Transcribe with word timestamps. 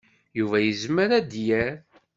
Yuba 0.37 0.57
yezmer 0.61 1.09
ad 1.19 1.25
d-yerr. 1.31 1.73